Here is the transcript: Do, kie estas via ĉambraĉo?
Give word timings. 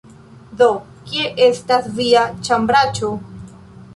Do, 0.61 0.69
kie 1.09 1.27
estas 1.49 1.91
via 1.99 2.25
ĉambraĉo? 2.47 3.13